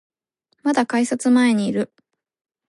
[0.63, 1.93] まだ改札前にいる